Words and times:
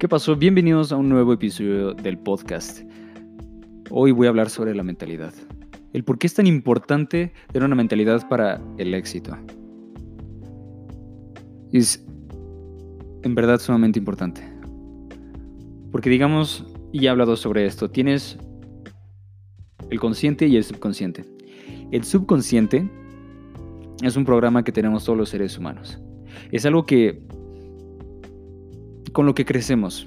¿Qué 0.00 0.08
pasó? 0.08 0.34
Bienvenidos 0.34 0.92
a 0.92 0.96
un 0.96 1.10
nuevo 1.10 1.34
episodio 1.34 1.92
del 1.92 2.16
podcast. 2.16 2.80
Hoy 3.90 4.12
voy 4.12 4.28
a 4.28 4.30
hablar 4.30 4.48
sobre 4.48 4.74
la 4.74 4.82
mentalidad. 4.82 5.34
El 5.92 6.04
por 6.04 6.16
qué 6.16 6.26
es 6.26 6.32
tan 6.32 6.46
importante 6.46 7.34
tener 7.52 7.66
una 7.66 7.74
mentalidad 7.74 8.26
para 8.26 8.62
el 8.78 8.94
éxito. 8.94 9.36
Es 11.70 12.02
en 13.24 13.34
verdad 13.34 13.60
sumamente 13.60 13.98
importante. 13.98 14.40
Porque 15.92 16.08
digamos, 16.08 16.64
y 16.92 17.04
he 17.04 17.10
hablado 17.10 17.36
sobre 17.36 17.66
esto, 17.66 17.90
tienes 17.90 18.38
el 19.90 20.00
consciente 20.00 20.46
y 20.46 20.56
el 20.56 20.64
subconsciente. 20.64 21.26
El 21.90 22.04
subconsciente 22.04 22.88
es 24.02 24.16
un 24.16 24.24
programa 24.24 24.64
que 24.64 24.72
tenemos 24.72 25.04
todos 25.04 25.18
los 25.18 25.28
seres 25.28 25.58
humanos. 25.58 26.00
Es 26.52 26.64
algo 26.64 26.86
que 26.86 27.22
con 29.12 29.26
lo 29.26 29.34
que 29.34 29.44
crecemos 29.44 30.06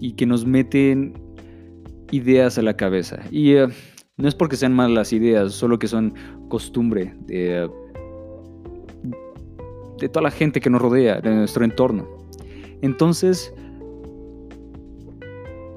y 0.00 0.12
que 0.12 0.26
nos 0.26 0.44
meten 0.44 1.14
ideas 2.10 2.58
a 2.58 2.62
la 2.62 2.76
cabeza. 2.76 3.20
Y 3.30 3.52
eh, 3.52 3.68
no 4.16 4.28
es 4.28 4.34
porque 4.34 4.56
sean 4.56 4.74
malas 4.74 5.12
ideas, 5.12 5.52
solo 5.52 5.78
que 5.78 5.88
son 5.88 6.14
costumbre 6.48 7.14
de, 7.26 7.68
de 9.98 10.08
toda 10.08 10.22
la 10.22 10.30
gente 10.30 10.60
que 10.60 10.70
nos 10.70 10.82
rodea, 10.82 11.20
de 11.20 11.34
nuestro 11.34 11.64
entorno. 11.64 12.08
Entonces, 12.82 13.52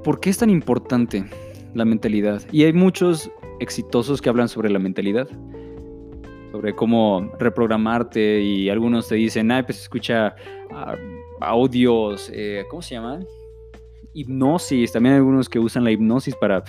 ¿por 0.03 0.19
qué 0.19 0.29
es 0.29 0.38
tan 0.38 0.49
importante 0.49 1.25
la 1.73 1.85
mentalidad? 1.85 2.41
Y 2.51 2.63
hay 2.63 2.73
muchos 2.73 3.29
exitosos 3.59 4.21
que 4.21 4.29
hablan 4.29 4.49
sobre 4.49 4.69
la 4.69 4.79
mentalidad, 4.79 5.27
sobre 6.51 6.73
cómo 6.75 7.31
reprogramarte 7.39 8.41
y 8.41 8.69
algunos 8.69 9.07
te 9.07 9.16
dicen, 9.16 9.51
ay, 9.51 9.63
pues 9.63 9.81
escucha 9.81 10.35
audios, 11.49 12.30
eh, 12.33 12.66
¿cómo 12.69 12.81
se 12.81 12.95
llaman? 12.95 13.25
Hipnosis, 14.13 14.91
también 14.91 15.13
hay 15.13 15.17
algunos 15.19 15.50
que 15.50 15.59
usan 15.59 15.83
la 15.83 15.91
hipnosis 15.91 16.35
para 16.35 16.63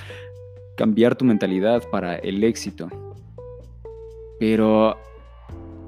cambiar 0.76 1.16
tu 1.16 1.24
mentalidad, 1.24 1.82
para 1.90 2.16
el 2.16 2.42
éxito. 2.42 2.88
Pero 4.38 4.96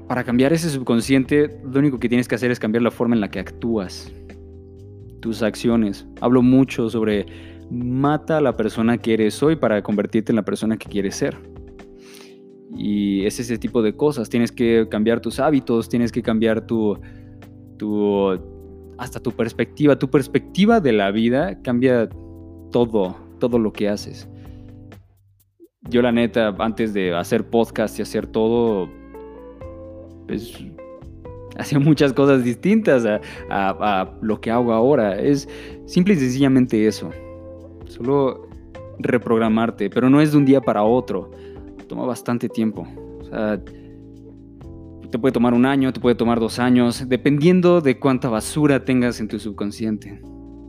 para 0.08 0.24
cambiar 0.24 0.52
ese 0.52 0.70
subconsciente, 0.70 1.60
lo 1.64 1.78
único 1.78 1.98
que 1.98 2.08
tienes 2.08 2.28
que 2.28 2.34
hacer 2.34 2.50
es 2.50 2.60
cambiar 2.60 2.82
la 2.82 2.90
forma 2.90 3.14
en 3.14 3.20
la 3.20 3.30
que 3.30 3.40
actúas, 3.40 4.12
tus 5.20 5.42
acciones. 5.42 6.06
Hablo 6.20 6.42
mucho 6.42 6.88
sobre 6.88 7.26
mata 7.70 8.38
a 8.38 8.40
la 8.40 8.56
persona 8.56 8.98
que 8.98 9.14
eres 9.14 9.42
hoy 9.42 9.56
para 9.56 9.82
convertirte 9.82 10.30
en 10.30 10.36
la 10.36 10.44
persona 10.44 10.76
que 10.76 10.88
quieres 10.88 11.16
ser. 11.16 11.36
Y 12.76 13.24
es 13.24 13.40
ese 13.40 13.58
tipo 13.58 13.82
de 13.82 13.96
cosas. 13.96 14.28
Tienes 14.28 14.52
que 14.52 14.86
cambiar 14.88 15.20
tus 15.20 15.40
hábitos, 15.40 15.88
tienes 15.88 16.12
que 16.12 16.22
cambiar 16.22 16.66
tu, 16.66 16.98
tu 17.78 18.38
hasta 18.98 19.20
tu 19.20 19.32
perspectiva. 19.32 19.98
Tu 19.98 20.08
perspectiva 20.08 20.80
de 20.80 20.92
la 20.92 21.10
vida 21.10 21.60
cambia 21.62 22.08
todo, 22.70 23.16
todo 23.38 23.58
lo 23.58 23.72
que 23.72 23.88
haces. 23.88 24.28
Yo 25.88 26.02
la 26.02 26.12
neta, 26.12 26.54
antes 26.58 26.92
de 26.94 27.14
hacer 27.14 27.48
podcast 27.48 27.98
y 27.98 28.02
hacer 28.02 28.26
todo, 28.26 28.88
pues 30.26 30.58
hacía 31.58 31.78
muchas 31.78 32.12
cosas 32.12 32.44
distintas 32.44 33.04
a, 33.50 34.10
lo 34.20 34.40
que 34.40 34.50
hago 34.50 34.72
ahora. 34.72 35.16
Es 35.16 35.48
simple 35.86 36.14
y 36.14 36.16
sencillamente 36.16 36.86
eso. 36.86 37.10
Solo 37.86 38.48
reprogramarte, 38.98 39.90
pero 39.90 40.10
no 40.10 40.20
es 40.20 40.32
de 40.32 40.38
un 40.38 40.44
día 40.44 40.60
para 40.60 40.82
otro. 40.82 41.30
Toma 41.86 42.04
bastante 42.04 42.48
tiempo. 42.48 42.86
O 43.20 43.24
sea, 43.24 43.60
te 45.10 45.18
puede 45.18 45.32
tomar 45.32 45.54
un 45.54 45.66
año, 45.66 45.92
te 45.92 46.00
puede 46.00 46.14
tomar 46.14 46.40
dos 46.40 46.58
años, 46.58 47.08
dependiendo 47.08 47.80
de 47.80 47.98
cuánta 47.98 48.28
basura 48.28 48.84
tengas 48.84 49.20
en 49.20 49.28
tu 49.28 49.38
subconsciente. 49.38 50.20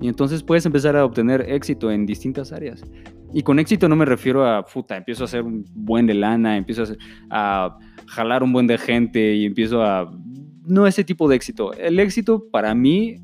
Y 0.01 0.07
entonces 0.07 0.43
puedes 0.43 0.65
empezar 0.65 0.95
a 0.95 1.05
obtener 1.05 1.49
éxito 1.49 1.91
en 1.91 2.05
distintas 2.05 2.51
áreas. 2.51 2.81
Y 3.33 3.41
con 3.41 3.59
éxito 3.59 3.89
no 3.89 3.95
me 3.95 4.05
refiero 4.05 4.45
a, 4.45 4.63
puta, 4.63 4.95
empiezo 4.95 5.23
a 5.23 5.25
hacer 5.25 5.43
un 5.43 5.65
buen 5.73 6.07
de 6.07 6.13
lana, 6.13 6.55
empiezo 6.57 6.83
a, 7.29 7.77
jalar 8.07 8.41
un 8.41 8.53
buen 8.53 8.67
de 8.67 8.77
gente 8.77 9.35
y 9.35 9.45
empiezo 9.45 9.83
a... 9.83 10.09
No 10.65 10.87
ese 10.87 11.03
tipo 11.03 11.27
de 11.27 11.35
éxito. 11.35 11.73
El 11.73 11.99
éxito 11.99 12.49
para 12.51 12.73
mí 12.73 13.15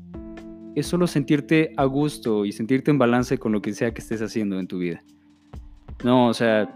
es 0.74 0.86
solo 0.86 1.06
sentirte 1.06 1.72
a 1.76 1.84
gusto 1.84 2.44
y 2.44 2.52
sentirte 2.52 2.90
en 2.90 2.98
balance 2.98 3.38
con 3.38 3.52
lo 3.52 3.62
que 3.62 3.72
sea 3.72 3.94
que 3.94 4.00
estés 4.00 4.20
haciendo 4.20 4.58
en 4.58 4.66
tu 4.66 4.78
vida. 4.78 5.02
No, 6.02 6.28
o 6.28 6.34
sea, 6.34 6.68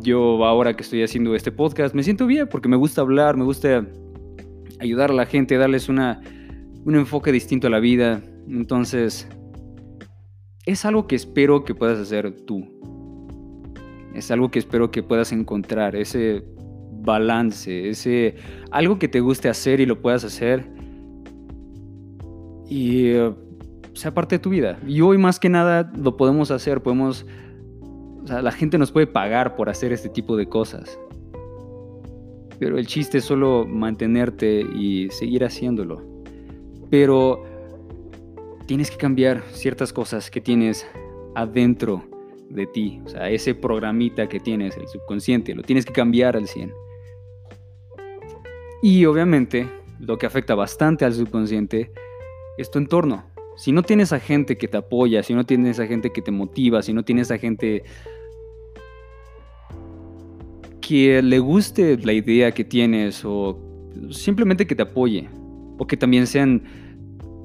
yo 0.00 0.44
ahora 0.44 0.74
que 0.74 0.82
estoy 0.82 1.02
haciendo 1.02 1.34
este 1.34 1.52
podcast 1.52 1.94
me 1.94 2.02
siento 2.02 2.26
bien 2.26 2.48
porque 2.48 2.68
me 2.68 2.76
gusta 2.76 3.00
hablar, 3.00 3.36
me 3.36 3.44
gusta 3.44 3.86
ayudar 4.78 5.10
a 5.10 5.14
la 5.14 5.26
gente, 5.26 5.56
darles 5.56 5.88
una, 5.88 6.20
un 6.84 6.94
enfoque 6.94 7.32
distinto 7.32 7.66
a 7.66 7.70
la 7.70 7.80
vida. 7.80 8.22
Entonces, 8.48 9.28
es 10.64 10.84
algo 10.84 11.06
que 11.06 11.16
espero 11.16 11.64
que 11.64 11.74
puedas 11.74 11.98
hacer 11.98 12.32
tú. 12.46 12.64
Es 14.14 14.30
algo 14.30 14.50
que 14.50 14.58
espero 14.58 14.90
que 14.90 15.02
puedas 15.02 15.32
encontrar, 15.32 15.94
ese 15.94 16.44
balance, 17.02 17.88
ese 17.88 18.36
algo 18.70 18.98
que 18.98 19.08
te 19.08 19.20
guste 19.20 19.48
hacer 19.48 19.80
y 19.80 19.86
lo 19.86 20.00
puedas 20.00 20.24
hacer 20.24 20.68
y 22.68 23.14
uh, 23.14 23.34
sea 23.94 24.14
parte 24.14 24.36
de 24.36 24.38
tu 24.38 24.50
vida. 24.50 24.78
Y 24.86 25.00
hoy 25.00 25.18
más 25.18 25.38
que 25.40 25.48
nada 25.48 25.90
lo 25.96 26.16
podemos 26.16 26.50
hacer, 26.50 26.82
podemos 26.82 27.26
la 28.30 28.52
gente 28.52 28.78
nos 28.78 28.92
puede 28.92 29.06
pagar 29.06 29.56
por 29.56 29.68
hacer 29.68 29.92
este 29.92 30.08
tipo 30.08 30.36
de 30.36 30.46
cosas. 30.46 30.98
Pero 32.58 32.78
el 32.78 32.86
chiste 32.86 33.18
es 33.18 33.24
solo 33.24 33.66
mantenerte 33.66 34.60
y 34.60 35.08
seguir 35.10 35.44
haciéndolo. 35.44 36.02
Pero 36.90 37.42
tienes 38.66 38.90
que 38.90 38.96
cambiar 38.96 39.42
ciertas 39.50 39.92
cosas 39.92 40.30
que 40.30 40.40
tienes 40.40 40.86
adentro 41.34 42.04
de 42.48 42.66
ti. 42.66 43.00
O 43.04 43.08
sea, 43.08 43.30
ese 43.30 43.54
programita 43.54 44.28
que 44.28 44.40
tienes, 44.40 44.76
el 44.76 44.86
subconsciente, 44.88 45.54
lo 45.54 45.62
tienes 45.62 45.84
que 45.84 45.92
cambiar 45.92 46.36
al 46.36 46.46
100. 46.46 46.72
Y 48.82 49.04
obviamente, 49.06 49.68
lo 49.98 50.18
que 50.18 50.26
afecta 50.26 50.54
bastante 50.54 51.04
al 51.04 51.14
subconsciente 51.14 51.92
es 52.58 52.70
tu 52.70 52.78
entorno 52.78 53.24
si 53.60 53.72
no 53.72 53.82
tienes 53.82 54.14
a 54.14 54.20
gente 54.20 54.56
que 54.56 54.68
te 54.68 54.78
apoya, 54.78 55.22
si 55.22 55.34
no 55.34 55.44
tienes 55.44 55.78
a 55.80 55.86
gente 55.86 56.10
que 56.10 56.22
te 56.22 56.30
motiva, 56.30 56.80
si 56.80 56.94
no 56.94 57.04
tienes 57.04 57.30
a 57.30 57.36
gente 57.36 57.84
que 60.90 61.22
le 61.22 61.38
guste 61.38 61.98
la 61.98 62.12
idea 62.12 62.50
que 62.50 62.64
tienes 62.64 63.24
o 63.24 63.56
simplemente 64.10 64.66
que 64.66 64.74
te 64.74 64.82
apoye 64.82 65.28
o 65.78 65.86
que 65.86 65.96
también 65.96 66.26
sean 66.26 66.64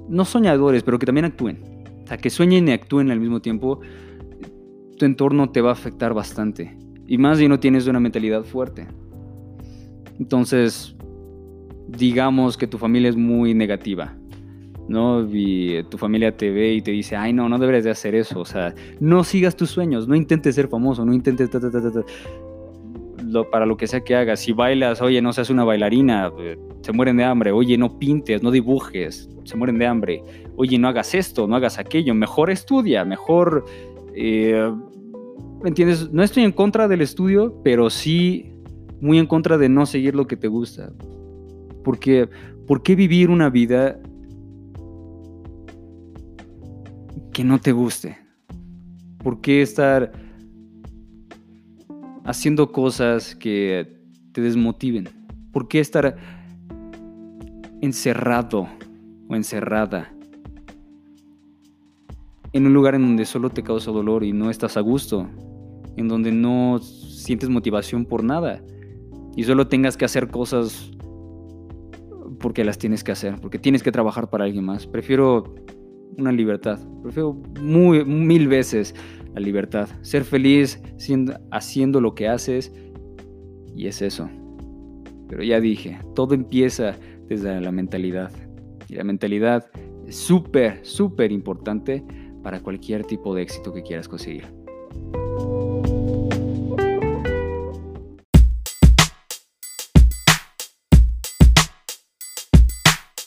no 0.09 0.25
soñadores, 0.25 0.81
pero 0.81 0.97
que 0.97 1.05
también 1.05 1.25
actúen. 1.25 1.59
O 2.05 2.07
sea, 2.07 2.17
que 2.17 2.31
sueñen 2.31 2.67
y 2.67 2.71
actúen 2.71 3.11
al 3.11 3.19
mismo 3.19 3.41
tiempo, 3.41 3.81
tu 4.97 5.05
entorno 5.05 5.51
te 5.51 5.61
va 5.61 5.69
a 5.69 5.73
afectar 5.73 6.15
bastante. 6.15 6.75
Y 7.05 7.19
más 7.19 7.37
si 7.37 7.47
no 7.47 7.59
tienes 7.59 7.85
una 7.85 7.99
mentalidad 7.99 8.45
fuerte. 8.45 8.87
Entonces, 10.19 10.95
digamos 11.87 12.57
que 12.57 12.65
tu 12.65 12.79
familia 12.79 13.09
es 13.09 13.15
muy 13.15 13.53
negativa 13.53 14.17
¿no? 14.87 15.27
Y 15.31 15.83
tu 15.89 15.97
familia 15.97 16.35
te 16.35 16.51
ve 16.51 16.73
y 16.73 16.81
te 16.81 16.91
dice, 16.91 17.15
ay, 17.15 17.33
no, 17.33 17.49
no 17.49 17.57
deberías 17.57 17.83
de 17.83 17.91
hacer 17.91 18.15
eso, 18.15 18.39
o 18.39 18.45
sea, 18.45 18.73
no 18.99 19.23
sigas 19.23 19.55
tus 19.55 19.69
sueños, 19.69 20.07
no 20.07 20.15
intentes 20.15 20.55
ser 20.55 20.67
famoso, 20.67 21.05
no 21.05 21.13
intentes... 21.13 21.49
para 23.51 23.65
lo 23.65 23.77
que 23.77 23.87
sea 23.87 24.01
que 24.01 24.15
hagas, 24.15 24.39
si 24.39 24.51
bailas, 24.51 25.01
oye, 25.01 25.21
no 25.21 25.33
seas 25.33 25.49
una 25.49 25.63
bailarina, 25.63 26.31
eh, 26.39 26.57
se 26.81 26.91
mueren 26.91 27.17
de 27.17 27.23
hambre, 27.23 27.51
oye, 27.51 27.77
no 27.77 27.97
pintes, 27.97 28.41
no 28.43 28.51
dibujes, 28.51 29.29
se 29.43 29.57
mueren 29.57 29.77
de 29.77 29.87
hambre, 29.87 30.23
oye, 30.55 30.77
no 30.77 30.87
hagas 30.87 31.13
esto, 31.13 31.47
no 31.47 31.55
hagas 31.55 31.79
aquello, 31.79 32.13
mejor 32.13 32.49
estudia, 32.49 33.05
mejor... 33.05 33.65
Eh, 34.13 34.71
¿Me 35.61 35.69
entiendes? 35.69 36.11
No 36.11 36.21
estoy 36.21 36.43
en 36.43 36.51
contra 36.51 36.87
del 36.87 37.01
estudio, 37.01 37.59
pero 37.63 37.89
sí 37.89 38.55
muy 39.01 39.19
en 39.19 39.25
contra 39.25 39.57
de 39.57 39.69
no 39.69 39.85
seguir 39.85 40.15
lo 40.15 40.27
que 40.27 40.37
te 40.37 40.47
gusta. 40.47 40.91
Porque, 41.83 42.29
¿por 42.67 42.83
qué 42.83 42.95
vivir 42.95 43.29
una 43.29 43.49
vida 43.49 43.99
que 47.33 47.43
no 47.43 47.59
te 47.59 47.71
guste? 47.71 48.17
¿Por 49.23 49.41
qué 49.41 49.61
estar 49.61 50.11
haciendo 52.25 52.71
cosas 52.71 53.35
que 53.35 54.01
te 54.33 54.41
desmotiven? 54.41 55.07
¿Por 55.53 55.67
qué 55.67 55.79
estar 55.79 56.17
encerrado 57.81 58.67
o 59.29 59.35
encerrada 59.35 60.11
en 62.51 62.65
un 62.65 62.73
lugar 62.73 62.95
en 62.95 63.01
donde 63.01 63.25
solo 63.25 63.49
te 63.49 63.63
causa 63.63 63.91
dolor 63.91 64.23
y 64.23 64.33
no 64.33 64.49
estás 64.49 64.75
a 64.75 64.81
gusto? 64.81 65.29
En 65.95 66.09
donde 66.09 66.31
no 66.31 66.79
sientes 66.79 67.49
motivación 67.49 68.05
por 68.05 68.23
nada 68.23 68.61
y 69.35 69.43
solo 69.43 69.67
tengas 69.67 69.95
que 69.95 70.05
hacer 70.05 70.27
cosas 70.29 70.91
porque 72.39 72.65
las 72.65 72.77
tienes 72.77 73.03
que 73.03 73.11
hacer, 73.11 73.39
porque 73.39 73.59
tienes 73.59 73.81
que 73.81 73.91
trabajar 73.91 74.29
para 74.29 74.43
alguien 74.43 74.65
más. 74.65 74.87
Prefiero 74.87 75.55
una 76.17 76.31
libertad. 76.31 76.79
Prefiero 77.01 77.33
mil 77.61 78.47
veces 78.47 78.95
la 79.35 79.41
libertad. 79.41 79.89
Ser 80.01 80.23
feliz 80.23 80.81
haciendo 81.51 82.01
lo 82.01 82.15
que 82.15 82.27
haces 82.27 82.71
y 83.75 83.87
es 83.87 84.01
eso. 84.01 84.29
Pero 85.27 85.43
ya 85.43 85.59
dije, 85.59 85.99
todo 86.15 86.33
empieza 86.33 86.95
desde 87.27 87.59
la 87.59 87.71
mentalidad. 87.71 88.31
Y 88.87 88.95
la 88.95 89.03
mentalidad 89.03 89.69
es 90.07 90.15
súper, 90.15 90.85
súper 90.85 91.31
importante 91.31 92.03
para 92.43 92.61
cualquier 92.61 93.03
tipo 93.03 93.35
de 93.35 93.41
éxito 93.41 93.73
que 93.73 93.83
quieras 93.83 94.07
conseguir. 94.07 94.45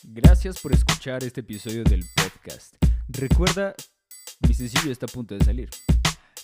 Gracias 0.03 0.59
por 0.59 0.73
escuchar 0.73 1.23
este 1.23 1.41
episodio 1.41 1.83
del 1.83 2.03
podcast. 2.15 2.75
Recuerda, 3.09 3.75
mi 4.47 4.53
sencillo 4.53 4.91
está 4.91 5.05
a 5.05 5.09
punto 5.09 5.35
de 5.35 5.43
salir. 5.43 5.69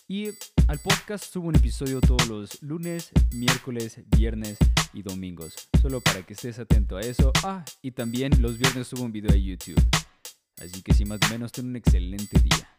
Y 0.07 0.27
al 0.67 0.77
podcast 0.77 1.33
subo 1.33 1.47
un 1.47 1.55
episodio 1.55 1.99
todos 1.99 2.27
los 2.27 2.61
lunes, 2.61 3.09
miércoles, 3.33 4.01
viernes 4.15 4.59
y 4.93 5.01
domingos. 5.01 5.55
Solo 5.81 5.99
para 5.99 6.21
que 6.21 6.33
estés 6.33 6.59
atento 6.59 6.97
a 6.97 7.01
eso. 7.01 7.31
Ah, 7.43 7.65
y 7.81 7.89
también 7.89 8.31
los 8.39 8.59
viernes 8.59 8.87
subo 8.87 9.01
un 9.01 9.11
video 9.11 9.31
a 9.31 9.35
YouTube. 9.35 9.81
Así 10.61 10.83
que 10.83 10.93
sin 10.93 11.07
más 11.07 11.19
o 11.25 11.29
menos, 11.29 11.51
ten 11.51 11.69
un 11.69 11.75
excelente 11.75 12.39
día. 12.39 12.74